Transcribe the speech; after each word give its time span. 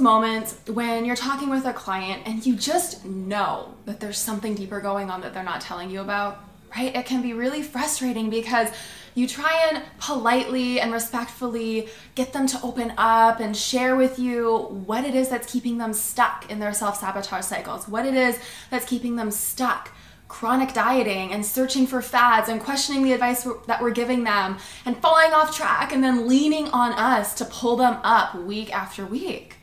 moments 0.00 0.58
when 0.66 1.04
you're 1.04 1.16
talking 1.16 1.50
with 1.50 1.64
a 1.66 1.72
client 1.72 2.22
and 2.26 2.44
you 2.44 2.56
just 2.56 3.04
know 3.04 3.74
that 3.84 4.00
there's 4.00 4.18
something 4.18 4.54
deeper 4.54 4.80
going 4.80 5.10
on 5.10 5.20
that 5.20 5.34
they're 5.34 5.42
not 5.44 5.60
telling 5.60 5.90
you 5.90 6.00
about, 6.00 6.42
right? 6.76 6.94
It 6.94 7.06
can 7.06 7.22
be 7.22 7.32
really 7.32 7.62
frustrating 7.62 8.30
because 8.30 8.70
you 9.14 9.26
try 9.26 9.68
and 9.70 9.82
politely 9.98 10.80
and 10.80 10.92
respectfully 10.92 11.88
get 12.14 12.32
them 12.32 12.46
to 12.46 12.60
open 12.62 12.92
up 12.96 13.40
and 13.40 13.56
share 13.56 13.96
with 13.96 14.18
you 14.18 14.82
what 14.86 15.04
it 15.04 15.14
is 15.14 15.28
that's 15.28 15.50
keeping 15.50 15.78
them 15.78 15.92
stuck 15.92 16.50
in 16.50 16.58
their 16.60 16.72
self 16.72 16.98
sabotage 16.98 17.44
cycles, 17.44 17.88
what 17.88 18.06
it 18.06 18.14
is 18.14 18.38
that's 18.70 18.84
keeping 18.84 19.16
them 19.16 19.30
stuck 19.30 19.90
chronic 20.30 20.72
dieting 20.72 21.32
and 21.32 21.44
searching 21.44 21.88
for 21.88 22.00
fads 22.00 22.48
and 22.48 22.60
questioning 22.60 23.02
the 23.02 23.12
advice 23.12 23.46
that 23.66 23.82
we're 23.82 23.90
giving 23.90 24.22
them 24.22 24.56
and 24.86 24.96
falling 24.98 25.32
off 25.32 25.54
track 25.54 25.92
and 25.92 26.04
then 26.04 26.28
leaning 26.28 26.68
on 26.68 26.92
us 26.92 27.34
to 27.34 27.44
pull 27.44 27.76
them 27.76 27.98
up 28.04 28.36
week 28.36 28.72
after 28.72 29.04
week. 29.04 29.56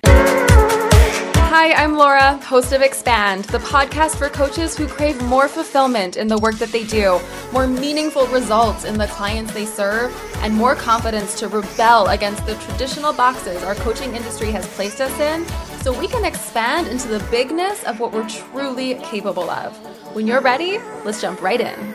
Hi, 1.50 1.72
I'm 1.72 1.96
Laura, 1.96 2.36
host 2.44 2.74
of 2.74 2.82
Expand, 2.82 3.46
the 3.46 3.60
podcast 3.60 4.18
for 4.18 4.28
coaches 4.28 4.76
who 4.76 4.86
crave 4.86 5.20
more 5.24 5.48
fulfillment 5.48 6.18
in 6.18 6.28
the 6.28 6.38
work 6.40 6.56
that 6.56 6.74
they 6.74 6.84
do, 6.84 7.22
more 7.54 7.66
meaningful 7.66 8.28
results 8.28 8.84
in 8.84 8.98
the 8.98 9.08
clients 9.08 9.54
they 9.54 9.66
serve, 9.66 10.14
and 10.44 10.54
more 10.54 10.76
confidence 10.76 11.40
to 11.40 11.48
rebel 11.48 12.08
against 12.08 12.46
the 12.46 12.56
traditional 12.56 13.14
boxes 13.14 13.64
our 13.64 13.76
coaching 13.76 14.14
industry 14.14 14.52
has 14.52 14.68
placed 14.76 15.00
us 15.00 15.18
in 15.22 15.46
so 15.82 15.98
we 15.98 16.10
can 16.10 16.26
expand 16.26 16.88
into 16.90 17.08
the 17.08 17.26
bigness 17.32 17.82
of 17.86 18.02
what 18.02 18.12
we're 18.12 18.28
truly 18.28 18.96
capable 18.96 19.50
of. 19.50 19.74
When 20.14 20.28
you're 20.28 20.42
ready, 20.42 20.80
let's 21.06 21.22
jump 21.22 21.42
right 21.42 21.62
in. 21.62 21.94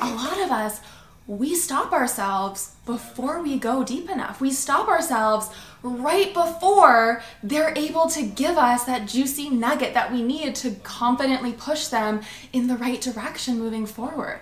A 0.00 0.14
lot 0.14 0.40
of 0.40 0.50
us, 0.50 0.80
we 1.28 1.54
stop 1.54 1.92
ourselves 1.92 2.74
before 2.86 3.42
we 3.42 3.58
go 3.58 3.84
deep 3.84 4.08
enough. 4.08 4.40
We 4.40 4.50
stop 4.50 4.88
ourselves 4.88 5.50
right 5.82 6.32
before 6.32 7.22
they're 7.42 7.74
able 7.76 8.08
to 8.08 8.24
give 8.24 8.56
us 8.56 8.84
that 8.84 9.06
juicy 9.06 9.50
nugget 9.50 9.92
that 9.92 10.10
we 10.10 10.22
need 10.22 10.54
to 10.56 10.70
confidently 10.82 11.52
push 11.52 11.88
them 11.88 12.22
in 12.54 12.66
the 12.66 12.78
right 12.78 12.98
direction 12.98 13.58
moving 13.58 13.84
forward. 13.84 14.40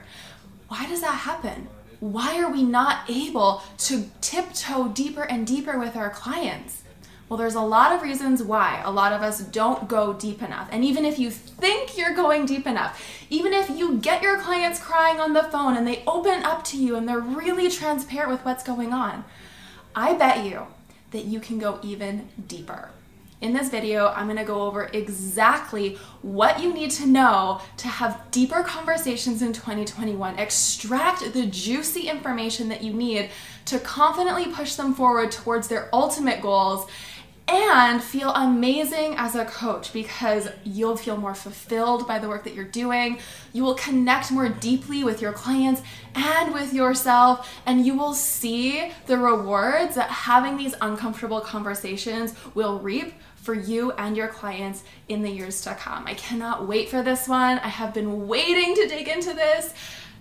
Why 0.69 0.87
does 0.87 1.01
that 1.01 1.17
happen? 1.17 1.69
Why 1.99 2.41
are 2.41 2.53
we 2.53 2.63
not 2.63 3.11
able 3.11 3.63
to 3.79 4.09
tiptoe 4.21 4.87
deeper 4.89 5.25
and 5.25 5.45
deeper 5.45 5.81
with 5.81 5.97
our 5.97 6.11
clients? 6.11 6.85
Well, 7.29 7.37
there's 7.37 7.57
a 7.57 7.61
lot 7.61 7.93
of 7.93 8.03
reasons 8.03 8.41
why 8.41 8.81
a 8.85 8.91
lot 8.91 9.13
of 9.13 9.21
us 9.21 9.41
don't 9.41 9.89
go 9.89 10.13
deep 10.13 10.43
enough. 10.43 10.69
And 10.71 10.85
even 10.85 11.05
if 11.05 11.19
you 11.19 11.31
think 11.31 11.99
you're 11.99 12.15
going 12.15 12.47
deep 12.47 12.67
enough, 12.67 13.03
even 13.31 13.53
if 13.53 13.69
you 13.69 13.99
get 13.99 14.23
your 14.23 14.39
clients 14.39 14.79
crying 14.79 15.19
on 15.19 15.33
the 15.33 15.43
phone 15.43 15.77
and 15.77 15.87
they 15.87 16.05
open 16.07 16.45
up 16.45 16.63
to 16.65 16.77
you 16.77 16.95
and 16.95 17.09
they're 17.09 17.19
really 17.19 17.69
transparent 17.69 18.31
with 18.31 18.45
what's 18.45 18.63
going 18.63 18.93
on, 18.93 19.25
I 19.95 20.15
bet 20.15 20.45
you 20.45 20.69
that 21.11 21.25
you 21.25 21.41
can 21.41 21.59
go 21.59 21.81
even 21.83 22.29
deeper. 22.47 22.91
In 23.41 23.53
this 23.53 23.69
video, 23.69 24.09
I'm 24.09 24.29
gonna 24.29 24.45
go 24.45 24.63
over 24.63 24.85
exactly 24.95 25.99
what 26.23 26.61
you 26.61 26.73
need 26.73 26.91
to 26.93 27.07
know 27.07 27.61
to 27.77 27.89
have 27.89 28.31
deeper 28.31 28.63
conversations 28.63 29.43
in 29.43 29.53
2021. 29.53 30.39
Extract 30.39 31.33
the 31.35 31.45
juicy 31.45 32.09
information 32.09 32.69
that 32.71 32.83
you 32.83 32.95
need 32.95 33.31
to 33.67 33.79
confidently 33.79 34.47
push 34.47 34.77
them 34.77 34.95
forward 34.95 35.33
towards 35.33 35.69
their 35.69 35.91
ultimate 35.93 36.41
goals 36.41 36.87
and 37.49 38.03
feel 38.03 38.31
amazing 38.33 39.15
as 39.17 39.37
a 39.37 39.45
coach 39.45 39.93
because 39.93 40.49
you'll 40.65 40.97
feel 40.97 41.17
more 41.17 41.35
fulfilled 41.35 42.07
by 42.07 42.19
the 42.19 42.29
work 42.29 42.43
that 42.45 42.55
you're 42.55 42.65
doing. 42.65 43.19
You 43.53 43.63
will 43.63 43.75
connect 43.75 44.33
more 44.33 44.49
deeply 44.49 45.05
with 45.05 45.23
your 45.23 45.33
clients 45.33 45.83
and 46.15 46.53
with 46.53 46.73
yourself, 46.73 47.49
and 47.65 47.87
you 47.87 47.97
will 47.97 48.15
see 48.15 48.91
the 49.07 49.17
rewards 49.17 49.95
that 49.95 50.11
having 50.11 50.57
these 50.57 50.75
uncomfortable 50.81 51.41
conversations 51.41 52.35
will 52.55 52.81
reap 52.81 53.15
for 53.37 53.55
you 53.55 53.93
and 53.93 54.17
your 54.17 54.29
clients 54.29 54.83
in 55.09 55.23
the 55.23 55.31
years 55.31 55.61
to 55.63 55.75
come. 55.75 56.07
I 56.07 56.15
cannot 56.15 56.67
wait 56.67 56.89
for 56.89 57.03
this 57.03 57.29
one. 57.29 57.59
I 57.59 57.69
have 57.69 57.95
been 57.95 58.27
waiting 58.27 58.75
to 58.75 58.89
dig 58.89 59.07
into 59.07 59.33
this. 59.35 59.73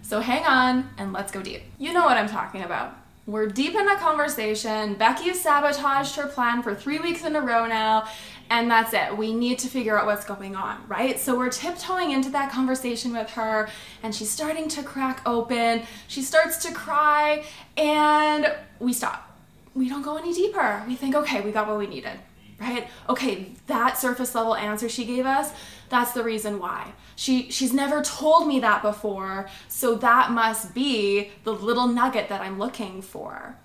So 0.04 0.20
hang 0.20 0.46
on 0.46 0.90
and 1.00 1.12
let's 1.12 1.32
go 1.32 1.42
deep. 1.42 1.64
You 1.80 1.92
know 1.92 2.06
what 2.06 2.18
I'm 2.18 2.30
talking 2.30 2.62
about. 2.62 2.96
We're 3.28 3.48
deep 3.48 3.74
in 3.74 3.90
a 3.90 3.96
conversation. 3.96 4.94
Becky 4.94 5.34
sabotaged 5.34 6.16
her 6.16 6.28
plan 6.28 6.62
for 6.62 6.76
three 6.76 7.00
weeks 7.00 7.24
in 7.24 7.36
a 7.36 7.42
row 7.42 7.66
now, 7.66 8.08
and 8.52 8.70
that's 8.70 8.94
it. 8.94 9.18
We 9.18 9.34
need 9.34 9.58
to 9.60 9.68
figure 9.68 9.98
out 9.98 10.06
what's 10.06 10.26
going 10.26 10.56
on, 10.56 10.84
right? 10.88 11.20
So 11.20 11.36
we're 11.36 11.50
tiptoeing 11.50 12.12
into 12.12 12.30
that 12.30 12.52
conversation 12.52 13.14
with 13.14 13.32
her, 13.32 13.68
and 14.04 14.14
she's 14.14 14.30
starting 14.30 14.68
to 14.70 14.84
crack 14.84 15.22
open. 15.26 15.82
She 16.08 16.22
starts 16.22 16.58
to 16.66 16.72
cry, 16.72 17.46
and 17.78 18.56
we 18.80 18.94
stop. 18.94 19.36
We 19.74 19.90
don't 19.90 20.04
go 20.04 20.18
any 20.18 20.32
deeper. 20.32 20.84
We 20.88 20.96
think, 20.96 21.16
okay, 21.16 21.42
we 21.42 21.52
got 21.52 21.68
what 21.68 21.80
we 21.80 21.88
needed, 21.88 22.20
right? 22.60 22.88
Okay, 23.10 23.52
that 23.68 23.98
surface 23.98 24.36
level 24.36 24.56
answer 24.56 24.88
she 24.90 25.06
gave 25.06 25.26
us, 25.26 25.52
that's 25.90 26.12
the 26.12 26.24
reason 26.24 26.60
why. 26.60 26.94
She 27.16 27.50
she's 27.50 27.74
never 27.74 28.02
told 28.02 28.48
me 28.48 28.60
that 28.60 28.82
before, 28.82 29.48
so 29.68 29.96
that 29.96 30.32
must 30.32 30.74
be 30.74 31.32
the 31.44 31.54
little 31.54 31.88
nugget 31.88 32.30
that 32.30 32.42
I'm 32.42 32.60
looking 32.60 33.02
for. 33.02 33.58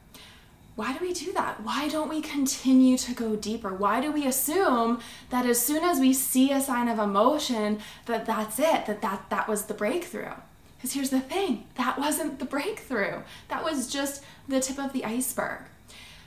Why 0.76 0.96
do 0.96 1.04
we 1.04 1.12
do 1.12 1.32
that? 1.32 1.62
Why 1.62 1.88
don't 1.88 2.08
we 2.08 2.22
continue 2.22 2.96
to 2.98 3.12
go 3.12 3.36
deeper? 3.36 3.74
Why 3.74 4.00
do 4.00 4.12
we 4.12 4.26
assume 4.26 5.00
that 5.30 5.44
as 5.44 5.60
soon 5.60 5.84
as 5.84 5.98
we 6.00 6.12
see 6.12 6.52
a 6.52 6.60
sign 6.60 6.88
of 6.88 6.98
emotion 6.98 7.80
that 8.06 8.24
that's 8.24 8.58
it, 8.58 8.86
that 8.86 9.02
that 9.02 9.28
that 9.30 9.48
was 9.48 9.64
the 9.64 9.74
breakthrough? 9.74 10.32
Because 10.76 10.94
here's 10.94 11.10
the 11.10 11.20
thing, 11.20 11.66
that 11.74 11.98
wasn't 11.98 12.38
the 12.38 12.46
breakthrough. 12.46 13.20
That 13.48 13.62
was 13.62 13.92
just 13.92 14.22
the 14.48 14.60
tip 14.60 14.78
of 14.78 14.94
the 14.94 15.04
iceberg. 15.04 15.60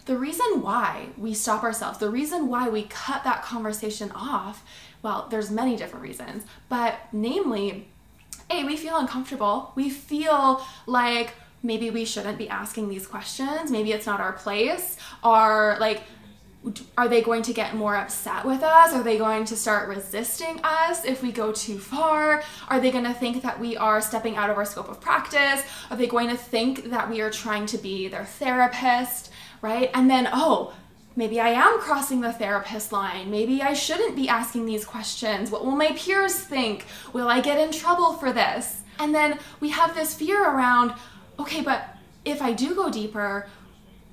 The 0.05 0.17
reason 0.17 0.61
why 0.61 1.07
we 1.17 1.33
stop 1.33 1.63
ourselves, 1.63 1.97
the 1.97 2.09
reason 2.09 2.47
why 2.47 2.67
we 2.69 2.83
cut 2.83 3.23
that 3.23 3.43
conversation 3.43 4.11
off 4.11 4.63
well, 5.03 5.27
there's 5.29 5.51
many 5.51 5.75
different 5.75 6.01
reasons, 6.01 6.45
but 6.69 6.97
namely, 7.11 7.87
A, 8.49 8.63
we 8.63 8.77
feel 8.77 8.97
uncomfortable. 8.97 9.73
We 9.75 9.89
feel 9.89 10.65
like 10.87 11.33
maybe 11.61 11.89
we 11.89 12.05
shouldn't 12.05 12.37
be 12.37 12.47
asking 12.47 12.87
these 12.87 13.05
questions. 13.05 13.69
Maybe 13.69 13.91
it's 13.91 14.05
not 14.05 14.21
our 14.21 14.31
place. 14.31 14.97
Or 15.21 15.75
like, 15.81 16.03
are 16.97 17.09
they 17.09 17.21
going 17.21 17.41
to 17.43 17.53
get 17.53 17.75
more 17.75 17.97
upset 17.97 18.45
with 18.45 18.63
us? 18.63 18.93
Are 18.93 19.03
they 19.03 19.17
going 19.17 19.43
to 19.45 19.57
start 19.57 19.89
resisting 19.89 20.61
us 20.63 21.03
if 21.03 21.21
we 21.21 21.33
go 21.33 21.51
too 21.51 21.79
far? 21.79 22.41
Are 22.69 22.79
they 22.79 22.89
going 22.89 23.03
to 23.03 23.13
think 23.13 23.43
that 23.43 23.59
we 23.59 23.75
are 23.75 23.99
stepping 23.99 24.37
out 24.37 24.49
of 24.49 24.57
our 24.57 24.63
scope 24.63 24.87
of 24.87 25.01
practice? 25.01 25.63
Are 25.91 25.97
they 25.97 26.07
going 26.07 26.29
to 26.29 26.37
think 26.37 26.91
that 26.91 27.09
we 27.09 27.19
are 27.19 27.29
trying 27.29 27.65
to 27.67 27.77
be 27.77 28.07
their 28.07 28.23
therapist? 28.23 29.31
Right? 29.63 29.89
And 29.95 30.07
then, 30.07 30.29
oh, 30.31 30.75
Maybe 31.15 31.39
I 31.39 31.49
am 31.49 31.79
crossing 31.79 32.21
the 32.21 32.33
therapist 32.33 32.91
line. 32.91 33.29
Maybe 33.29 33.61
I 33.61 33.73
shouldn't 33.73 34.15
be 34.15 34.27
asking 34.27 34.65
these 34.65 34.83
questions. 34.83 35.51
What 35.51 35.63
will 35.63 35.75
my 35.75 35.91
peers 35.91 36.39
think? 36.39 36.87
Will 37.13 37.27
I 37.27 37.39
get 37.39 37.59
in 37.59 37.71
trouble 37.71 38.13
for 38.13 38.33
this? 38.33 38.81
And 38.97 39.13
then 39.13 39.37
we 39.59 39.69
have 39.69 39.93
this 39.93 40.15
fear 40.15 40.43
around 40.43 40.93
okay, 41.39 41.61
but 41.61 41.97
if 42.25 42.41
I 42.41 42.53
do 42.53 42.73
go 42.73 42.89
deeper, 42.89 43.47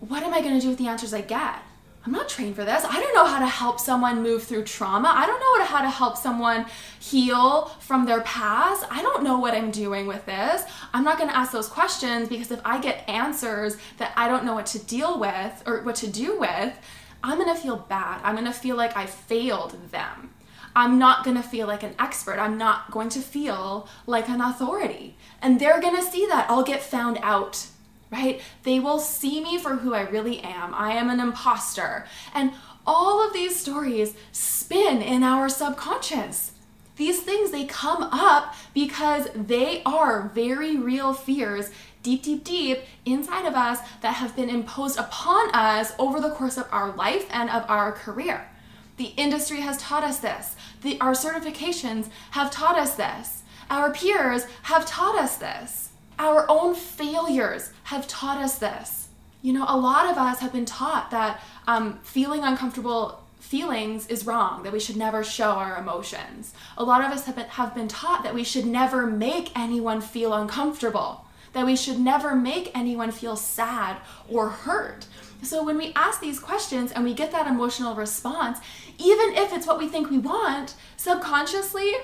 what 0.00 0.22
am 0.22 0.34
I 0.34 0.41
going 0.41 0.55
to 0.55 0.61
do 0.61 0.69
with 0.69 0.78
the 0.78 0.88
answers 0.88 1.15
I 1.15 1.21
get? 1.22 1.62
I'm 2.10 2.16
not 2.16 2.28
trained 2.28 2.56
for 2.56 2.65
this. 2.65 2.84
I 2.84 2.98
don't 2.98 3.15
know 3.15 3.25
how 3.25 3.38
to 3.38 3.47
help 3.47 3.78
someone 3.78 4.21
move 4.21 4.43
through 4.43 4.65
trauma. 4.65 5.12
I 5.15 5.26
don't 5.26 5.38
know 5.38 5.65
how 5.65 5.81
to 5.81 5.88
help 5.88 6.16
someone 6.16 6.66
heal 6.98 7.66
from 7.78 8.04
their 8.04 8.22
past. 8.22 8.84
I 8.91 9.00
don't 9.00 9.22
know 9.22 9.38
what 9.38 9.54
I'm 9.54 9.71
doing 9.71 10.09
with 10.09 10.26
this. 10.26 10.65
I'm 10.93 11.04
not 11.04 11.19
going 11.19 11.31
to 11.31 11.37
ask 11.37 11.53
those 11.53 11.69
questions 11.69 12.28
because 12.28 12.50
if 12.50 12.60
I 12.65 12.81
get 12.81 13.09
answers 13.09 13.76
that 13.99 14.12
I 14.16 14.26
don't 14.26 14.44
know 14.44 14.54
what 14.54 14.66
to 14.66 14.81
deal 14.81 15.20
with 15.20 15.62
or 15.66 15.82
what 15.82 15.94
to 15.97 16.09
do 16.09 16.37
with, 16.37 16.76
I'm 17.22 17.38
going 17.38 17.54
to 17.54 17.62
feel 17.62 17.76
bad. 17.76 18.20
I'm 18.25 18.34
going 18.34 18.44
to 18.44 18.53
feel 18.53 18.75
like 18.75 18.97
I 18.97 19.06
failed 19.06 19.76
them. 19.93 20.34
I'm 20.75 20.99
not 20.99 21.22
going 21.22 21.37
to 21.37 21.44
feel 21.44 21.69
like 21.69 21.84
an 21.84 21.94
expert. 22.00 22.41
I'm 22.41 22.59
not 22.59 22.91
going 22.91 23.10
to 23.10 23.20
feel 23.20 23.88
like 24.09 24.28
an 24.28 24.41
authority. 24.41 25.16
And 25.41 25.60
they're 25.60 25.81
going 25.81 25.94
to 25.94 26.03
see 26.03 26.26
that. 26.26 26.50
I'll 26.50 26.65
get 26.65 26.82
found 26.82 27.20
out 27.22 27.69
right? 28.10 28.41
They 28.65 28.81
will 28.81 28.98
see 28.98 29.43
me 29.43 29.59
for 29.59 29.76
who 29.76 29.94
I 29.94 30.03
really 30.03 30.41
am. 30.41 30.75
I 30.75 30.93
am 30.93 31.10
an 31.10 31.21
imposter. 31.21 32.06
And 32.34 32.53
all 32.87 33.25
of 33.25 33.32
these 33.32 33.59
stories 33.59 34.15
spin 34.32 35.00
in 35.02 35.23
our 35.23 35.49
subconscious. 35.49 36.52
These 36.96 37.20
things, 37.23 37.50
they 37.50 37.64
come 37.64 38.02
up 38.02 38.55
because 38.75 39.29
they 39.35 39.82
are 39.85 40.31
very 40.35 40.76
real 40.76 41.14
fears 41.14 41.70
deep, 42.02 42.23
deep, 42.23 42.44
deep 42.44 42.81
inside 43.05 43.46
of 43.46 43.55
us 43.55 43.79
that 44.00 44.14
have 44.14 44.35
been 44.35 44.49
imposed 44.49 44.99
upon 44.99 45.55
us 45.55 45.93
over 45.99 46.20
the 46.20 46.31
course 46.31 46.56
of 46.56 46.67
our 46.73 46.94
life 46.96 47.26
and 47.31 47.50
of 47.50 47.64
our 47.69 47.93
career. 47.93 48.49
The 48.96 49.12
industry 49.17 49.61
has 49.61 49.79
taught 49.79 50.05
us 50.05 50.19
this. 50.19 50.56
The, 50.82 51.00
our 51.00 51.12
certifications 51.12 52.08
have 52.32 52.50
taught 52.50 52.79
us 52.79 52.94
this. 52.94 53.43
Our 53.69 53.93
peers 53.93 54.44
have 54.64 54.87
taught 54.87 55.19
us 55.19 55.37
this. 55.37 55.89
Our 56.20 56.44
own 56.50 56.75
failures 56.75 57.72
have 57.84 58.06
taught 58.06 58.37
us 58.37 58.58
this. 58.58 59.08
You 59.40 59.55
know, 59.55 59.64
a 59.67 59.78
lot 59.78 60.05
of 60.11 60.19
us 60.19 60.40
have 60.40 60.52
been 60.52 60.67
taught 60.67 61.11
that 61.12 61.40
um, 61.67 61.99
feeling 62.02 62.44
uncomfortable 62.44 63.25
feelings 63.38 64.06
is 64.08 64.26
wrong, 64.26 64.62
that 64.64 64.72
we 64.72 64.81
should 64.81 64.99
never 64.99 65.25
show 65.25 65.52
our 65.52 65.78
emotions. 65.78 66.52
A 66.76 66.84
lot 66.84 67.02
of 67.02 67.11
us 67.11 67.25
have 67.25 67.37
been, 67.37 67.46
have 67.46 67.75
been 67.75 67.88
taught 67.88 68.22
that 68.22 68.34
we 68.34 68.44
should 68.44 68.67
never 68.67 69.06
make 69.06 69.58
anyone 69.58 70.02
feel 70.02 70.34
uncomfortable, 70.34 71.25
that 71.55 71.64
we 71.64 71.75
should 71.75 71.99
never 71.99 72.34
make 72.34 72.70
anyone 72.76 73.12
feel 73.12 73.34
sad 73.34 73.96
or 74.28 74.50
hurt. 74.50 75.06
So 75.43 75.64
when 75.64 75.78
we 75.78 75.90
ask 75.96 76.20
these 76.20 76.38
questions 76.38 76.93
and 76.93 77.02
we 77.02 77.14
get 77.14 77.32
that 77.32 77.46
emotional 77.46 77.94
response, 77.94 78.58
even 78.99 79.32
if 79.37 79.55
it's 79.55 79.66
what 79.66 79.78
we 79.78 79.88
think 79.88 80.11
we 80.11 80.19
want, 80.19 80.75
subconsciously, 80.99 81.94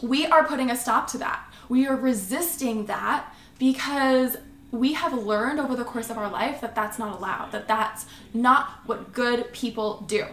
we 0.00 0.24
are 0.24 0.46
putting 0.46 0.70
a 0.70 0.76
stop 0.76 1.06
to 1.08 1.18
that. 1.18 1.52
We 1.68 1.86
are 1.86 1.96
resisting 1.96 2.86
that 2.86 3.26
because 3.58 4.36
we 4.70 4.94
have 4.94 5.12
learned 5.12 5.60
over 5.60 5.76
the 5.76 5.84
course 5.84 6.10
of 6.10 6.16
our 6.16 6.30
life 6.30 6.60
that 6.62 6.74
that's 6.74 6.98
not 6.98 7.18
allowed, 7.18 7.52
that 7.52 7.68
that's 7.68 8.06
not 8.32 8.80
what 8.86 9.12
good 9.12 9.52
people 9.52 10.00
do. 10.06 10.24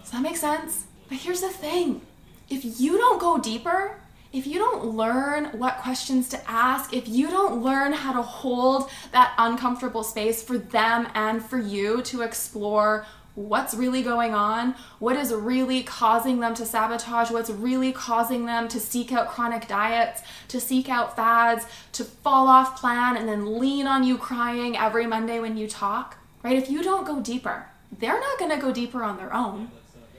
Does 0.00 0.10
that 0.10 0.22
make 0.22 0.36
sense? 0.36 0.86
But 1.08 1.18
here's 1.18 1.40
the 1.40 1.48
thing 1.48 2.02
if 2.50 2.80
you 2.80 2.98
don't 2.98 3.20
go 3.20 3.38
deeper, 3.38 3.98
if 4.32 4.46
you 4.46 4.58
don't 4.58 4.84
learn 4.86 5.46
what 5.58 5.78
questions 5.78 6.28
to 6.30 6.50
ask, 6.50 6.92
if 6.92 7.08
you 7.08 7.28
don't 7.30 7.62
learn 7.62 7.92
how 7.92 8.12
to 8.12 8.22
hold 8.22 8.90
that 9.12 9.32
uncomfortable 9.38 10.02
space 10.02 10.42
for 10.42 10.58
them 10.58 11.08
and 11.14 11.42
for 11.42 11.58
you 11.58 12.02
to 12.02 12.22
explore 12.22 13.06
what's 13.34 13.74
really 13.74 14.02
going 14.02 14.32
on, 14.32 14.74
what 14.98 15.16
is 15.16 15.32
really 15.32 15.82
causing 15.82 16.40
them 16.40 16.54
to 16.54 16.64
sabotage, 16.64 17.30
what's 17.30 17.50
really 17.50 17.92
causing 17.92 18.46
them 18.46 18.68
to 18.68 18.78
seek 18.78 19.12
out 19.12 19.28
chronic 19.28 19.66
diets, 19.66 20.22
to 20.48 20.60
seek 20.60 20.88
out 20.88 21.16
fads, 21.16 21.66
to 21.92 22.04
fall 22.04 22.46
off 22.46 22.78
plan 22.78 23.16
and 23.16 23.28
then 23.28 23.58
lean 23.58 23.86
on 23.86 24.04
you 24.04 24.16
crying 24.16 24.76
every 24.76 25.06
Monday 25.06 25.40
when 25.40 25.56
you 25.56 25.66
talk, 25.66 26.16
right? 26.42 26.56
If 26.56 26.70
you 26.70 26.82
don't 26.82 27.06
go 27.06 27.20
deeper, 27.20 27.66
they're 27.98 28.20
not 28.20 28.38
going 28.38 28.50
to 28.52 28.56
go 28.56 28.72
deeper 28.72 29.02
on 29.02 29.16
their 29.16 29.34
own. 29.34 29.70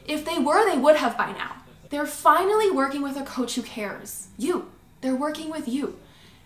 If 0.05 0.25
they 0.25 0.37
were, 0.37 0.69
they 0.69 0.77
would 0.77 0.97
have 0.97 1.17
by 1.17 1.31
now. 1.31 1.55
They're 1.89 2.05
finally 2.05 2.69
working 2.69 3.01
with 3.01 3.15
a 3.15 3.23
coach 3.23 3.55
who 3.55 3.61
cares. 3.61 4.27
You. 4.37 4.71
They're 5.01 5.15
working 5.15 5.49
with 5.49 5.67
you. 5.67 5.99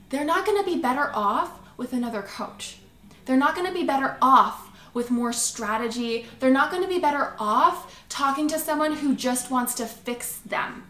They're 0.09 0.25
not 0.25 0.45
going 0.45 0.57
to 0.57 0.69
be 0.69 0.81
better 0.81 1.11
off 1.13 1.59
with 1.77 1.93
another 1.93 2.21
coach. 2.21 2.77
They're 3.25 3.37
not 3.37 3.55
going 3.55 3.67
to 3.67 3.73
be 3.73 3.83
better 3.83 4.17
off 4.21 4.68
with 4.93 5.11
more 5.11 5.33
strategy. 5.33 6.25
They're 6.39 6.51
not 6.51 6.71
going 6.71 6.83
to 6.83 6.89
be 6.89 6.99
better 6.99 7.33
off 7.39 8.05
talking 8.09 8.47
to 8.49 8.59
someone 8.59 8.93
who 8.93 9.15
just 9.15 9.51
wants 9.51 9.73
to 9.75 9.85
fix 9.85 10.37
them. 10.37 10.89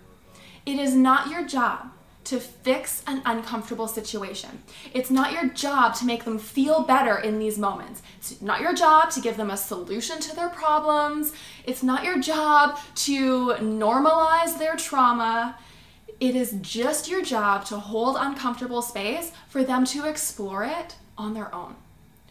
It 0.66 0.80
is 0.80 0.96
not 0.96 1.30
your 1.30 1.46
job 1.46 1.92
to 2.26 2.40
fix 2.40 3.02
an 3.08 3.24
uncomfortable 3.26 3.88
situation. 3.88 4.62
It's 4.94 5.10
not 5.10 5.32
your 5.32 5.50
job 5.50 5.96
to 5.96 6.06
make 6.06 6.26
them 6.26 6.38
feel 6.38 6.84
better 6.84 7.18
in 7.18 7.40
these 7.40 7.58
moments. 7.58 8.04
It's 8.20 8.40
not 8.40 8.62
your 8.62 8.74
job 8.74 9.10
to 9.12 9.20
give 9.20 9.36
them 9.36 9.50
a 9.50 9.58
solution 9.58 10.20
to 10.20 10.36
their 10.36 10.50
problems. 10.50 11.34
It's 11.64 11.82
not 11.82 12.04
your 12.04 12.20
job 12.20 12.78
to 12.96 13.54
normalize 13.56 14.60
their 14.60 14.76
trauma. 14.76 15.58
It 16.20 16.36
is 16.36 16.58
just 16.62 17.10
your 17.10 17.24
job 17.24 17.66
to 17.66 17.78
hold 17.78 18.16
uncomfortable 18.20 18.84
space 18.84 19.32
for 19.48 19.64
them 19.64 19.84
to 19.86 20.08
explore 20.08 20.64
it 20.64 20.98
on 21.18 21.34
their 21.34 21.54
own. 21.56 21.76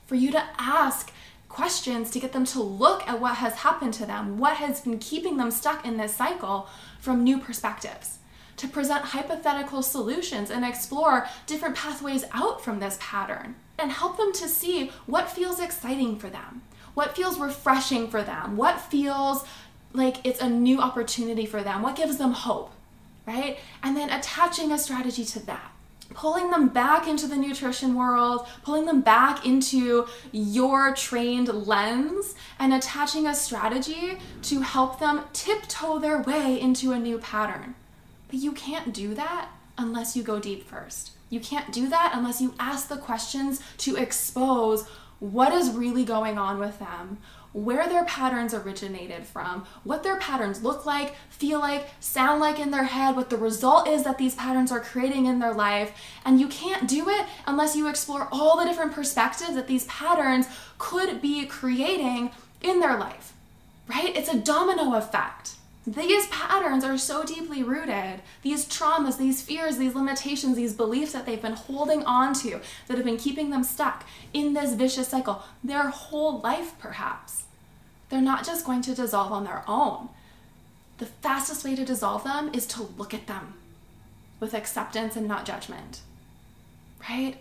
For 0.06 0.14
you 0.14 0.30
to 0.30 0.44
ask 0.58 1.12
questions 1.48 2.10
to 2.10 2.20
get 2.20 2.32
them 2.32 2.44
to 2.44 2.62
look 2.62 3.06
at 3.08 3.20
what 3.20 3.36
has 3.36 3.54
happened 3.54 3.94
to 3.94 4.06
them, 4.06 4.38
what 4.38 4.58
has 4.58 4.82
been 4.82 4.98
keeping 4.98 5.36
them 5.36 5.50
stuck 5.50 5.86
in 5.86 5.96
this 5.96 6.14
cycle 6.14 6.68
from 7.00 7.24
new 7.24 7.38
perspectives 7.38 8.18
to 8.56 8.68
present 8.68 9.04
hypothetical 9.04 9.82
solutions 9.82 10.50
and 10.50 10.64
explore 10.64 11.26
different 11.46 11.76
pathways 11.76 12.24
out 12.32 12.62
from 12.62 12.80
this 12.80 12.98
pattern 13.00 13.54
and 13.78 13.92
help 13.92 14.16
them 14.16 14.32
to 14.32 14.48
see 14.48 14.90
what 15.06 15.30
feels 15.30 15.60
exciting 15.60 16.18
for 16.18 16.28
them, 16.28 16.62
what 16.94 17.14
feels 17.16 17.38
refreshing 17.38 18.08
for 18.10 18.22
them, 18.22 18.56
what 18.56 18.80
feels 18.80 19.44
like 19.92 20.24
it's 20.26 20.40
a 20.40 20.48
new 20.48 20.80
opportunity 20.80 21.46
for 21.46 21.62
them, 21.62 21.82
what 21.82 21.96
gives 21.96 22.18
them 22.18 22.32
hope, 22.32 22.72
right? 23.26 23.58
And 23.82 23.96
then 23.96 24.10
attaching 24.10 24.72
a 24.72 24.78
strategy 24.78 25.24
to 25.24 25.46
that. 25.46 25.72
Pulling 26.14 26.50
them 26.50 26.68
back 26.68 27.06
into 27.06 27.26
the 27.26 27.36
nutrition 27.36 27.94
world, 27.94 28.46
pulling 28.62 28.86
them 28.86 29.02
back 29.02 29.46
into 29.46 30.06
your 30.32 30.94
trained 30.94 31.48
lens, 31.48 32.34
and 32.58 32.72
attaching 32.72 33.26
a 33.26 33.34
strategy 33.34 34.18
to 34.42 34.60
help 34.62 34.98
them 34.98 35.22
tiptoe 35.32 35.98
their 35.98 36.22
way 36.22 36.60
into 36.60 36.92
a 36.92 36.98
new 36.98 37.18
pattern. 37.18 37.74
But 38.28 38.40
you 38.40 38.52
can't 38.52 38.92
do 38.92 39.14
that 39.14 39.50
unless 39.76 40.16
you 40.16 40.22
go 40.22 40.40
deep 40.40 40.66
first. 40.66 41.12
You 41.30 41.40
can't 41.40 41.72
do 41.72 41.88
that 41.88 42.12
unless 42.14 42.40
you 42.40 42.54
ask 42.58 42.88
the 42.88 42.96
questions 42.96 43.60
to 43.78 43.96
expose 43.96 44.86
what 45.20 45.52
is 45.52 45.70
really 45.70 46.04
going 46.04 46.38
on 46.38 46.58
with 46.58 46.78
them, 46.78 47.18
where 47.52 47.88
their 47.88 48.04
patterns 48.04 48.54
originated 48.54 49.26
from, 49.26 49.66
what 49.82 50.02
their 50.02 50.16
patterns 50.16 50.62
look 50.62 50.86
like, 50.86 51.14
feel 51.30 51.58
like, 51.58 51.88
sound 51.98 52.40
like 52.40 52.58
in 52.58 52.70
their 52.70 52.84
head, 52.84 53.16
what 53.16 53.30
the 53.30 53.36
result 53.36 53.88
is 53.88 54.04
that 54.04 54.18
these 54.18 54.34
patterns 54.34 54.70
are 54.70 54.80
creating 54.80 55.26
in 55.26 55.38
their 55.38 55.54
life. 55.54 55.92
And 56.24 56.38
you 56.38 56.46
can't 56.48 56.86
do 56.86 57.08
it 57.08 57.26
unless 57.46 57.74
you 57.74 57.88
explore 57.88 58.28
all 58.30 58.58
the 58.58 58.64
different 58.64 58.92
perspectives 58.92 59.54
that 59.54 59.66
these 59.66 59.86
patterns 59.86 60.46
could 60.78 61.20
be 61.20 61.46
creating 61.46 62.30
in 62.60 62.80
their 62.80 62.98
life, 62.98 63.32
right? 63.88 64.14
It's 64.14 64.32
a 64.32 64.38
domino 64.38 64.94
effect. 64.94 65.54
These 65.94 66.26
patterns 66.26 66.84
are 66.84 66.98
so 66.98 67.24
deeply 67.24 67.62
rooted. 67.62 68.20
These 68.42 68.66
traumas, 68.66 69.16
these 69.16 69.40
fears, 69.40 69.78
these 69.78 69.94
limitations, 69.94 70.54
these 70.54 70.74
beliefs 70.74 71.12
that 71.12 71.24
they've 71.24 71.40
been 71.40 71.54
holding 71.54 72.04
on 72.04 72.34
to 72.40 72.60
that 72.86 72.98
have 72.98 73.06
been 73.06 73.16
keeping 73.16 73.48
them 73.48 73.64
stuck 73.64 74.04
in 74.34 74.52
this 74.52 74.74
vicious 74.74 75.08
cycle 75.08 75.42
their 75.64 75.88
whole 75.88 76.40
life, 76.40 76.78
perhaps. 76.78 77.44
They're 78.10 78.20
not 78.20 78.44
just 78.44 78.66
going 78.66 78.82
to 78.82 78.94
dissolve 78.94 79.32
on 79.32 79.44
their 79.44 79.64
own. 79.66 80.10
The 80.98 81.06
fastest 81.06 81.64
way 81.64 81.74
to 81.74 81.86
dissolve 81.86 82.22
them 82.22 82.50
is 82.52 82.66
to 82.66 82.82
look 82.82 83.14
at 83.14 83.26
them 83.26 83.54
with 84.40 84.52
acceptance 84.52 85.16
and 85.16 85.26
not 85.26 85.46
judgment, 85.46 86.02
right? 87.08 87.36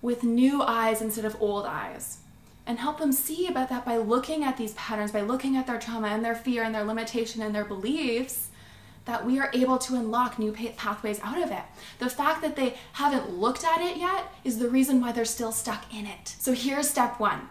With 0.00 0.24
new 0.24 0.62
eyes 0.62 1.02
instead 1.02 1.26
of 1.26 1.36
old 1.38 1.66
eyes 1.66 2.20
and 2.66 2.78
help 2.78 2.98
them 2.98 3.12
see 3.12 3.46
about 3.46 3.68
that 3.68 3.84
by 3.84 3.96
looking 3.96 4.44
at 4.44 4.56
these 4.56 4.74
patterns, 4.74 5.12
by 5.12 5.22
looking 5.22 5.56
at 5.56 5.66
their 5.66 5.78
trauma 5.78 6.08
and 6.08 6.24
their 6.24 6.34
fear 6.34 6.62
and 6.62 6.74
their 6.74 6.84
limitation 6.84 7.42
and 7.42 7.54
their 7.54 7.64
beliefs, 7.64 8.48
that 9.06 9.24
we 9.24 9.40
are 9.40 9.50
able 9.54 9.78
to 9.78 9.96
unlock 9.96 10.38
new 10.38 10.52
pathways 10.52 11.20
out 11.22 11.42
of 11.42 11.50
it. 11.50 11.62
The 11.98 12.10
fact 12.10 12.42
that 12.42 12.56
they 12.56 12.76
haven't 12.92 13.30
looked 13.30 13.64
at 13.64 13.80
it 13.80 13.96
yet 13.96 14.32
is 14.44 14.58
the 14.58 14.68
reason 14.68 15.00
why 15.00 15.12
they're 15.12 15.24
still 15.24 15.52
stuck 15.52 15.92
in 15.92 16.06
it. 16.06 16.36
So 16.38 16.52
here's 16.52 16.88
step 16.88 17.18
one. 17.18 17.48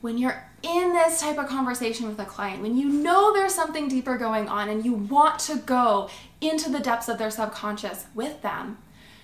When 0.00 0.18
you're 0.18 0.44
in 0.62 0.92
this 0.92 1.20
type 1.20 1.38
of 1.38 1.48
conversation 1.48 2.06
with 2.06 2.18
a 2.18 2.24
client, 2.24 2.62
when 2.62 2.76
you 2.76 2.88
know 2.88 3.32
there's 3.32 3.54
something 3.54 3.88
deeper 3.88 4.16
going 4.16 4.48
on 4.48 4.68
and 4.68 4.84
you 4.84 4.92
want 4.94 5.38
to 5.40 5.56
go 5.56 6.08
into 6.40 6.70
the 6.70 6.80
depths 6.80 7.08
of 7.08 7.18
their 7.18 7.30
subconscious 7.30 8.06
with 8.14 8.40
them, 8.42 8.78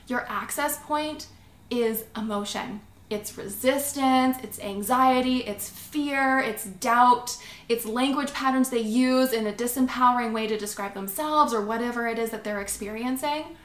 your 0.06 0.26
access 0.29 0.79
point 0.79 1.26
is 1.71 2.05
emotion. 2.17 2.81
It's 3.11 3.37
resistance, 3.37 4.37
it's 4.41 4.61
anxiety, 4.61 5.39
it's 5.39 5.69
fear, 5.69 6.39
it's 6.39 6.65
doubt, 6.65 7.37
it's 7.69 7.85
language 7.85 8.33
patterns 8.33 8.71
they 8.71 8.79
use 8.79 9.33
in 9.33 9.49
a 9.49 9.53
disempowering 9.53 10.33
way 10.33 10.47
to 10.47 10.57
describe 10.57 10.95
themselves 10.95 11.53
or 11.53 11.61
whatever 11.61 12.07
it 12.07 12.21
is 12.21 12.31
that 12.31 12.45
they're 12.45 12.61
experiencing. 12.61 13.57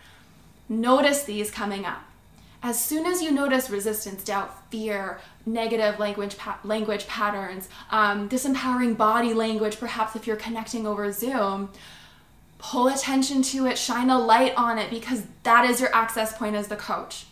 Notice 0.67 1.23
these 1.23 1.51
coming 1.51 1.85
up. 1.85 2.01
As 2.63 2.83
soon 2.83 3.05
as 3.05 3.21
you 3.21 3.31
notice 3.31 3.69
resistance, 3.69 4.23
doubt, 4.23 4.71
fear, 4.71 5.19
negative 5.45 5.99
language 5.99 6.39
pa- 6.39 6.59
language 6.63 7.05
patterns, 7.05 7.69
um, 7.91 8.27
disempowering 8.27 8.97
body 8.97 9.35
language, 9.35 9.79
perhaps 9.79 10.15
if 10.15 10.25
you're 10.25 10.35
connecting 10.35 10.87
over 10.87 11.11
Zoom, 11.11 11.69
pull 12.57 12.87
attention 12.87 13.43
to 13.43 13.67
it, 13.67 13.77
shine 13.77 14.09
a 14.09 14.17
light 14.17 14.55
on 14.57 14.79
it 14.79 14.89
because 14.89 15.21
that 15.43 15.69
is 15.69 15.79
your 15.79 15.93
access 15.93 16.35
point 16.35 16.55
as 16.55 16.67
the 16.67 16.75
coach. 16.75 17.27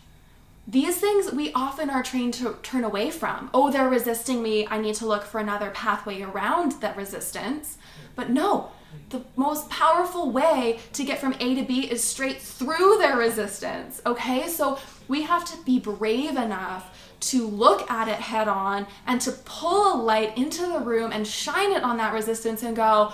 These 0.66 0.96
things 0.96 1.30
we 1.30 1.52
often 1.52 1.90
are 1.90 2.02
trained 2.02 2.34
to 2.34 2.56
turn 2.62 2.84
away 2.84 3.10
from. 3.10 3.50
Oh, 3.52 3.70
they're 3.70 3.88
resisting 3.88 4.42
me. 4.42 4.66
I 4.66 4.78
need 4.78 4.94
to 4.96 5.06
look 5.06 5.24
for 5.24 5.38
another 5.38 5.70
pathway 5.70 6.22
around 6.22 6.72
that 6.80 6.96
resistance. 6.96 7.76
But 8.16 8.30
no, 8.30 8.70
the 9.10 9.22
most 9.36 9.68
powerful 9.68 10.30
way 10.30 10.78
to 10.94 11.04
get 11.04 11.18
from 11.18 11.34
A 11.38 11.54
to 11.54 11.62
B 11.64 11.82
is 11.90 12.02
straight 12.02 12.40
through 12.40 12.96
their 12.98 13.16
resistance. 13.16 14.00
Okay, 14.06 14.48
so 14.48 14.78
we 15.06 15.22
have 15.22 15.44
to 15.46 15.62
be 15.64 15.78
brave 15.78 16.36
enough 16.36 17.14
to 17.20 17.46
look 17.46 17.90
at 17.90 18.08
it 18.08 18.16
head 18.16 18.48
on 18.48 18.86
and 19.06 19.20
to 19.20 19.32
pull 19.32 19.94
a 19.94 20.00
light 20.00 20.36
into 20.36 20.66
the 20.66 20.80
room 20.80 21.12
and 21.12 21.26
shine 21.26 21.72
it 21.72 21.82
on 21.82 21.96
that 21.98 22.14
resistance 22.14 22.62
and 22.62 22.74
go, 22.76 23.12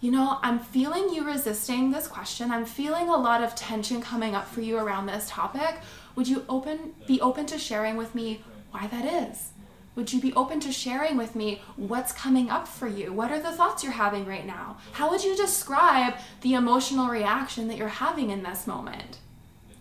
you 0.00 0.10
know, 0.10 0.38
I'm 0.42 0.58
feeling 0.58 1.12
you 1.12 1.26
resisting 1.26 1.90
this 1.90 2.06
question. 2.06 2.50
I'm 2.50 2.66
feeling 2.66 3.08
a 3.08 3.16
lot 3.16 3.42
of 3.42 3.54
tension 3.54 4.00
coming 4.00 4.34
up 4.34 4.46
for 4.46 4.60
you 4.60 4.78
around 4.78 5.06
this 5.06 5.28
topic. 5.28 5.80
Would 6.16 6.28
you 6.28 6.44
open 6.48 6.94
be 7.06 7.20
open 7.20 7.46
to 7.46 7.58
sharing 7.58 7.96
with 7.96 8.14
me 8.14 8.42
why 8.70 8.88
that 8.88 9.04
is? 9.04 9.50
Would 9.94 10.12
you 10.12 10.20
be 10.20 10.34
open 10.34 10.60
to 10.60 10.72
sharing 10.72 11.16
with 11.16 11.34
me 11.34 11.62
what's 11.76 12.12
coming 12.12 12.50
up 12.50 12.68
for 12.68 12.86
you? 12.86 13.12
What 13.12 13.30
are 13.30 13.40
the 13.40 13.52
thoughts 13.52 13.82
you're 13.82 13.92
having 13.92 14.26
right 14.26 14.46
now? 14.46 14.76
How 14.92 15.10
would 15.10 15.24
you 15.24 15.34
describe 15.34 16.14
the 16.42 16.54
emotional 16.54 17.08
reaction 17.08 17.68
that 17.68 17.78
you're 17.78 17.88
having 17.88 18.30
in 18.30 18.42
this 18.42 18.66
moment? 18.66 19.18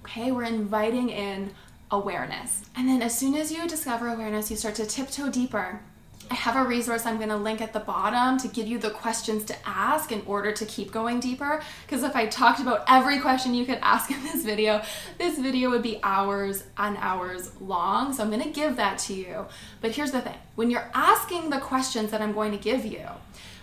Okay, 0.03 0.31
we're 0.31 0.43
inviting 0.43 1.09
in 1.09 1.51
awareness. 1.91 2.63
And 2.75 2.87
then 2.87 3.01
as 3.01 3.17
soon 3.17 3.35
as 3.35 3.51
you 3.51 3.67
discover 3.67 4.07
awareness, 4.07 4.49
you 4.49 4.55
start 4.55 4.75
to 4.75 4.85
tiptoe 4.85 5.29
deeper 5.29 5.81
I 6.29 6.33
have 6.33 6.55
a 6.55 6.67
resource 6.67 7.05
I'm 7.05 7.17
going 7.17 7.29
to 7.29 7.37
link 7.37 7.61
at 7.61 7.71
the 7.71 7.79
bottom 7.79 8.37
to 8.39 8.47
give 8.47 8.67
you 8.67 8.79
the 8.79 8.89
questions 8.89 9.43
to 9.45 9.55
ask 9.65 10.11
in 10.11 10.23
order 10.25 10.51
to 10.51 10.65
keep 10.65 10.91
going 10.91 11.19
deeper. 11.19 11.61
Because 11.85 12.03
if 12.03 12.15
I 12.15 12.25
talked 12.25 12.59
about 12.59 12.83
every 12.87 13.19
question 13.19 13.53
you 13.53 13.65
could 13.65 13.79
ask 13.81 14.09
in 14.09 14.23
this 14.23 14.43
video, 14.43 14.81
this 15.19 15.37
video 15.37 15.69
would 15.69 15.83
be 15.83 15.99
hours 16.01 16.63
and 16.77 16.97
hours 16.99 17.51
long. 17.61 18.11
So 18.11 18.23
I'm 18.23 18.31
going 18.31 18.41
to 18.41 18.49
give 18.49 18.75
that 18.77 18.97
to 18.99 19.13
you. 19.13 19.45
But 19.81 19.91
here's 19.91 20.11
the 20.11 20.21
thing 20.21 20.37
when 20.55 20.71
you're 20.71 20.89
asking 20.93 21.51
the 21.51 21.59
questions 21.59 22.11
that 22.11 22.21
I'm 22.21 22.33
going 22.33 22.51
to 22.51 22.57
give 22.57 22.85
you, 22.85 23.07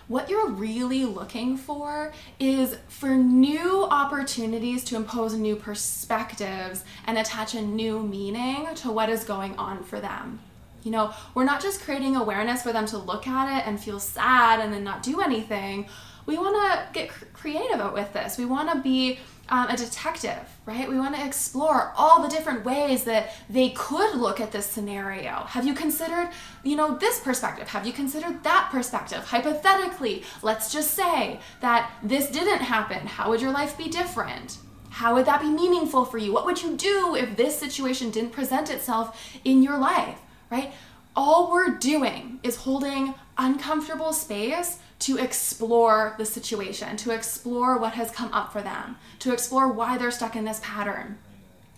what 0.07 0.29
you're 0.29 0.49
really 0.49 1.05
looking 1.05 1.57
for 1.57 2.13
is 2.39 2.77
for 2.87 3.09
new 3.09 3.83
opportunities 3.83 4.83
to 4.85 4.95
impose 4.95 5.33
new 5.33 5.55
perspectives 5.55 6.83
and 7.07 7.17
attach 7.17 7.55
a 7.55 7.61
new 7.61 8.01
meaning 8.01 8.73
to 8.75 8.91
what 8.91 9.09
is 9.09 9.23
going 9.23 9.55
on 9.57 9.83
for 9.83 9.99
them. 9.99 10.39
You 10.83 10.91
know, 10.91 11.13
we're 11.33 11.45
not 11.45 11.61
just 11.61 11.81
creating 11.81 12.15
awareness 12.15 12.63
for 12.63 12.73
them 12.73 12.85
to 12.87 12.97
look 12.97 13.27
at 13.27 13.59
it 13.59 13.67
and 13.67 13.79
feel 13.79 13.99
sad 13.99 14.59
and 14.59 14.73
then 14.73 14.83
not 14.83 15.03
do 15.03 15.21
anything. 15.21 15.87
We 16.25 16.37
want 16.37 16.55
to 16.55 16.87
get 16.93 17.09
creative 17.33 17.91
with 17.93 18.13
this. 18.13 18.37
We 18.37 18.45
want 18.45 18.71
to 18.71 18.79
be 18.81 19.19
um, 19.49 19.67
a 19.67 19.75
detective, 19.75 20.39
right? 20.65 20.87
We 20.87 20.97
want 20.97 21.15
to 21.15 21.25
explore 21.25 21.93
all 21.97 22.21
the 22.21 22.29
different 22.29 22.63
ways 22.63 23.03
that 23.03 23.33
they 23.49 23.71
could 23.71 24.15
look 24.15 24.39
at 24.39 24.51
this 24.51 24.65
scenario. 24.65 25.31
Have 25.47 25.67
you 25.67 25.73
considered, 25.73 26.29
you 26.63 26.77
know, 26.77 26.97
this 26.97 27.19
perspective? 27.19 27.67
Have 27.69 27.85
you 27.85 27.91
considered 27.91 28.43
that 28.43 28.69
perspective? 28.71 29.25
Hypothetically, 29.25 30.23
let's 30.41 30.71
just 30.71 30.91
say 30.91 31.39
that 31.59 31.91
this 32.01 32.29
didn't 32.29 32.61
happen. 32.61 33.05
How 33.05 33.29
would 33.29 33.41
your 33.41 33.51
life 33.51 33.77
be 33.77 33.89
different? 33.89 34.57
How 34.89 35.15
would 35.15 35.25
that 35.25 35.41
be 35.41 35.49
meaningful 35.49 36.05
for 36.05 36.17
you? 36.17 36.31
What 36.31 36.45
would 36.45 36.61
you 36.61 36.77
do 36.77 37.15
if 37.15 37.35
this 37.35 37.57
situation 37.59 38.11
didn't 38.11 38.31
present 38.31 38.69
itself 38.69 39.37
in 39.43 39.61
your 39.61 39.77
life? 39.77 40.19
Right? 40.49 40.73
All 41.15 41.51
we're 41.51 41.77
doing 41.77 42.39
is 42.43 42.57
holding 42.57 43.13
uncomfortable 43.37 44.13
space 44.13 44.79
to 44.99 45.17
explore 45.17 46.15
the 46.17 46.25
situation, 46.25 46.97
to 46.97 47.11
explore 47.11 47.77
what 47.77 47.93
has 47.93 48.09
come 48.09 48.31
up 48.33 48.53
for 48.53 48.61
them, 48.61 48.97
to 49.19 49.33
explore 49.33 49.67
why 49.67 49.97
they're 49.97 50.11
stuck 50.11 50.35
in 50.35 50.45
this 50.45 50.61
pattern. 50.63 51.17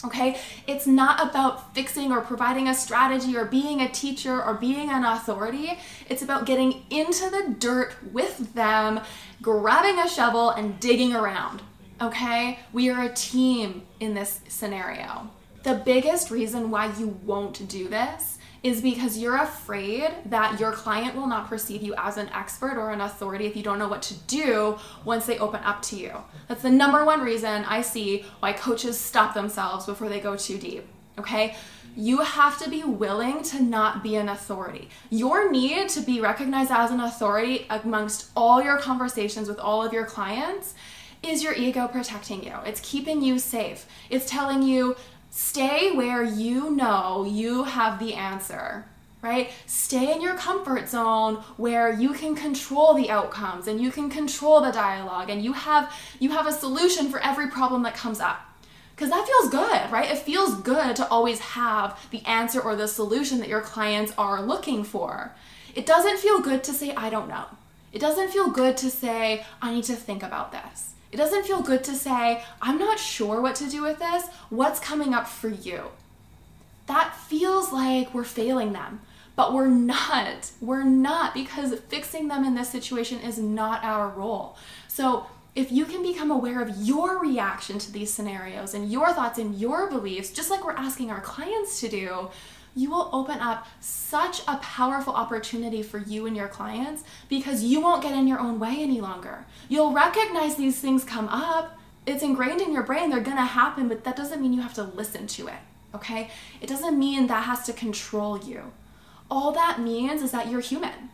Okay? 0.04 0.40
It's 0.68 0.86
not 0.86 1.28
about 1.28 1.74
fixing 1.74 2.12
or 2.12 2.22
providing 2.22 2.68
a 2.68 2.76
strategy 2.76 3.36
or 3.36 3.46
being 3.46 3.82
a 3.82 3.90
teacher 3.90 4.44
or 4.44 4.54
being 4.54 4.90
an 4.90 5.04
authority. 5.04 5.80
It's 6.10 6.22
about 6.22 6.46
getting 6.46 6.84
into 6.90 7.30
the 7.30 7.56
dirt 7.58 7.96
with 8.12 8.54
them, 8.54 9.02
grabbing 9.42 10.00
a 10.00 10.08
shovel 10.08 10.52
and 10.52 10.80
digging 10.80 11.16
around. 11.16 11.62
Okay? 12.02 12.60
We 12.74 12.90
are 12.90 13.04
a 13.04 13.14
team 13.14 13.84
in 14.00 14.14
this 14.14 14.42
scenario. 14.48 15.32
The 15.64 15.74
biggest 15.74 16.30
reason 16.30 16.70
why 16.70 16.94
you 16.98 17.20
won't 17.24 17.68
do 17.68 17.88
this 17.88 18.35
is 18.66 18.82
because 18.82 19.20
you're 19.20 19.38
afraid 19.38 20.12
that 20.26 20.60
your 20.60 20.72
client 20.72 21.16
will 21.16 21.28
not 21.28 21.48
perceive 21.48 21.84
you 21.84 21.94
as 22.00 22.18
an 22.18 22.28
expert 22.30 22.80
or 22.80 22.90
an 22.90 23.00
authority 23.00 23.46
if 23.46 23.56
you 23.56 23.62
don't 23.62 23.78
know 23.78 23.88
what 23.88 24.02
to 24.02 24.16
do 24.26 24.76
once 25.04 25.28
they 25.28 25.38
open 25.38 25.62
up 25.64 25.84
to 25.84 25.96
you. 25.96 26.12
That's 26.48 26.64
the 26.64 26.72
number 26.72 27.06
one 27.06 27.22
reason 27.22 27.64
I 27.66 27.82
see 27.82 28.26
why 28.40 28.54
coaches 28.54 29.00
stop 29.00 29.36
themselves 29.36 29.86
before 29.86 30.10
they 30.10 30.20
go 30.20 30.36
too 30.36 30.58
deep. 30.58 30.84
Okay? 31.20 31.56
You 31.96 32.22
have 32.22 32.58
to 32.64 32.68
be 32.68 32.84
willing 32.84 33.44
to 33.44 33.62
not 33.62 34.02
be 34.02 34.16
an 34.16 34.30
authority. 34.30 34.90
Your 35.12 35.52
need 35.52 35.90
to 35.90 36.02
be 36.02 36.20
recognized 36.20 36.72
as 36.72 36.90
an 36.90 37.02
authority 37.02 37.68
amongst 37.70 38.32
all 38.36 38.64
your 38.64 38.80
conversations 38.80 39.48
with 39.48 39.60
all 39.60 39.86
of 39.86 39.94
your 39.94 40.06
clients 40.06 40.74
is 41.22 41.44
your 41.44 41.54
ego 41.54 41.88
protecting 41.88 42.44
you. 42.44 42.54
It's 42.66 42.80
keeping 42.82 43.22
you 43.22 43.40
safe. 43.40 43.86
It's 44.10 44.30
telling 44.30 44.62
you, 44.62 44.96
Stay 45.38 45.92
where 45.92 46.24
you 46.24 46.70
know 46.70 47.26
you 47.30 47.66
have 47.66 48.00
the 48.00 48.14
answer, 48.14 48.86
right? 49.22 49.52
Stay 49.66 50.14
in 50.14 50.22
your 50.22 50.38
comfort 50.38 50.88
zone 50.88 51.44
where 51.58 51.92
you 51.92 52.14
can 52.14 52.36
control 52.36 52.94
the 52.94 53.10
outcomes 53.10 53.68
and 53.68 53.82
you 53.82 53.92
can 53.92 54.10
control 54.10 54.62
the 54.62 54.72
dialogue 54.72 55.30
and 55.30 55.44
you 55.44 55.52
have 55.52 55.94
you 56.22 56.30
have 56.30 56.48
a 56.48 56.54
solution 56.54 57.10
for 57.10 57.20
every 57.20 57.50
problem 57.50 57.84
that 57.84 57.96
comes 57.96 58.22
up. 58.22 58.40
Cuz 58.96 59.10
that 59.10 59.28
feels 59.28 59.50
good, 59.50 59.92
right? 59.92 60.10
It 60.10 60.20
feels 60.20 60.56
good 60.56 60.96
to 60.96 61.08
always 61.10 61.40
have 61.40 62.00
the 62.12 62.26
answer 62.26 62.62
or 62.62 62.78
the 62.78 62.88
solution 62.88 63.40
that 63.40 63.50
your 63.50 63.60
clients 63.60 64.14
are 64.18 64.42
looking 64.42 64.86
for. 64.86 65.36
It 65.76 65.86
doesn't 65.86 66.20
feel 66.20 66.40
good 66.40 66.64
to 66.64 66.72
say 66.72 66.96
I 66.96 67.10
don't 67.10 67.28
know. 67.28 67.48
It 67.92 68.00
doesn't 68.00 68.32
feel 68.32 68.52
good 68.52 68.78
to 68.78 68.90
say 68.90 69.46
I 69.62 69.74
need 69.74 69.84
to 69.84 69.98
think 69.98 70.24
about 70.24 70.54
this. 70.54 70.95
It 71.12 71.18
doesn't 71.18 71.46
feel 71.46 71.62
good 71.62 71.84
to 71.86 71.96
say, 71.96 72.44
I'm 72.62 72.78
not 72.78 73.00
sure 73.00 73.42
what 73.42 73.56
to 73.56 73.70
do 73.70 73.84
with 73.84 74.00
this. 74.00 74.28
What's 74.50 74.80
coming 74.80 75.14
up 75.14 75.28
for 75.28 75.50
you? 75.50 75.92
That 76.88 77.16
feels 77.16 77.72
like 77.72 78.14
we're 78.14 78.24
failing 78.24 78.74
them, 78.74 79.02
but 79.36 79.54
we're 79.54 79.68
not. 79.68 80.52
We're 80.62 80.84
not 80.84 81.34
because 81.34 81.78
fixing 81.88 82.28
them 82.28 82.44
in 82.44 82.56
this 82.56 82.70
situation 82.70 83.20
is 83.20 83.38
not 83.38 83.84
our 83.84 84.10
role. 84.10 84.58
So, 84.88 85.28
if 85.56 85.72
you 85.72 85.86
can 85.86 86.04
become 86.04 86.32
aware 86.32 86.62
of 86.62 86.76
your 86.82 87.18
reaction 87.18 87.80
to 87.80 87.90
these 87.90 88.14
scenarios 88.14 88.74
and 88.74 88.92
your 88.92 89.14
thoughts 89.14 89.40
and 89.40 89.56
your 89.56 89.90
beliefs, 89.90 90.32
just 90.32 90.50
like 90.50 90.66
we're 90.66 90.74
asking 90.74 91.12
our 91.12 91.22
clients 91.22 91.80
to 91.80 91.88
do, 91.88 92.30
you 92.76 92.90
will 92.90 93.10
open 93.14 93.40
up 93.40 93.66
such 93.80 94.42
a 94.48 94.58
powerful 94.58 95.14
opportunity 95.14 95.82
for 95.82 95.98
you 95.98 96.26
and 96.26 96.36
your 96.36 96.50
clients 96.50 97.04
because 97.30 97.64
you 97.64 97.80
won't 97.80 98.04
get 98.04 98.14
in 98.14 98.28
your 98.28 98.40
own 98.40 98.60
way 98.60 98.76
any 98.80 99.00
longer. 99.00 99.46
You'll 99.70 99.94
recognize 99.94 100.56
these 100.56 100.80
things 100.80 101.04
come 101.04 101.30
up. 101.30 101.80
It's 102.06 102.22
ingrained 102.22 102.62
in 102.62 102.74
your 102.74 102.84
brain, 102.84 103.10
they're 103.10 103.22
gonna 103.22 103.46
happen, 103.46 103.88
but 103.88 104.04
that 104.04 104.16
doesn't 104.16 104.42
mean 104.42 104.54
you 104.54 104.62
have 104.62 104.76
to 104.76 104.84
listen 104.84 105.26
to 105.28 105.48
it, 105.48 105.60
okay? 105.96 106.30
It 106.62 106.68
doesn't 106.68 107.00
mean 107.00 107.28
that 107.28 107.46
has 107.46 107.66
to 107.66 107.74
control 107.74 108.38
you. 108.38 108.74
All 109.32 109.52
that 109.54 109.80
means 109.80 110.22
is 110.22 110.32
that 110.32 110.52
you're 110.52 110.60
human 110.60 111.10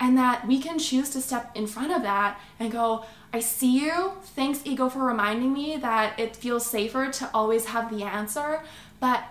and 0.00 0.18
that 0.18 0.48
we 0.48 0.58
can 0.58 0.80
choose 0.80 1.10
to 1.10 1.20
step 1.20 1.54
in 1.54 1.68
front 1.68 1.92
of 1.92 2.02
that 2.02 2.40
and 2.58 2.72
go, 2.72 3.04
I 3.32 3.38
see 3.38 3.84
you. 3.84 4.12
Thanks, 4.34 4.60
ego, 4.64 4.88
for 4.88 5.04
reminding 5.04 5.52
me 5.52 5.76
that 5.76 6.18
it 6.18 6.34
feels 6.34 6.66
safer 6.66 7.08
to 7.10 7.30
always 7.32 7.66
have 7.66 7.96
the 7.96 8.02
answer. 8.02 8.62
But 8.98 9.22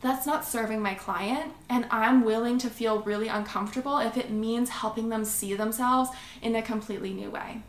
that's 0.00 0.26
not 0.26 0.44
serving 0.44 0.80
my 0.80 0.94
client. 0.94 1.52
And 1.68 1.86
I'm 1.90 2.24
willing 2.24 2.58
to 2.58 2.70
feel 2.70 3.00
really 3.02 3.28
uncomfortable 3.28 3.98
if 3.98 4.16
it 4.16 4.30
means 4.30 4.68
helping 4.68 5.08
them 5.08 5.24
see 5.24 5.54
themselves 5.54 6.10
in 6.42 6.54
a 6.54 6.62
completely 6.62 7.12
new 7.12 7.30
way. 7.30 7.62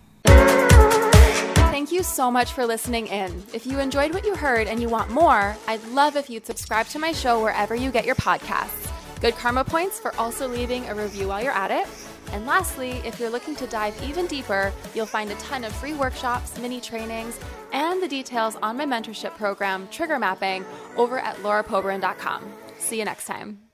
Thank 1.78 1.92
you 1.92 2.02
so 2.02 2.32
much 2.32 2.54
for 2.54 2.66
listening 2.66 3.08
in. 3.08 3.44
If 3.54 3.66
you 3.66 3.80
enjoyed 3.80 4.14
what 4.14 4.26
you 4.26 4.36
heard 4.36 4.68
and 4.68 4.82
you 4.82 4.90
want 4.90 5.12
more, 5.12 5.56
I'd 5.68 5.84
love 5.90 6.16
if 6.16 6.30
you'd 6.30 6.46
subscribe 6.46 6.88
to 6.88 7.00
my 7.00 7.12
show 7.12 7.42
wherever 7.42 7.76
you 7.76 7.92
get 7.92 8.06
your 8.06 8.16
podcasts. 8.16 8.92
Good 9.22 9.36
karma 9.36 9.64
points 9.64 10.00
for 10.00 10.16
also 10.18 10.48
leaving 10.48 10.88
a 10.90 10.96
review 10.96 11.28
while 11.28 11.44
you're 11.44 11.52
at 11.52 11.72
it. 11.72 11.88
And 12.34 12.46
lastly, 12.46 13.02
if 13.06 13.20
you're 13.20 13.30
looking 13.30 13.56
to 13.56 13.68
dive 13.68 13.96
even 14.04 14.28
deeper, 14.28 14.72
you'll 14.94 15.06
find 15.06 15.32
a 15.32 15.36
ton 15.36 15.64
of 15.64 15.74
free 15.74 15.94
workshops, 15.94 16.58
mini 16.60 16.82
trainings, 16.82 17.40
and 17.74 18.02
the 18.02 18.08
details 18.08 18.56
on 18.62 18.78
my 18.78 18.86
mentorship 18.86 19.36
program, 19.38 19.88
Trigger 19.92 20.20
Mapping, 20.20 20.66
over 20.96 21.20
at 21.20 21.36
laurapobrin.com. 21.38 22.44
See 22.80 23.00
you 23.00 23.06
next 23.06 23.26
time. 23.26 23.67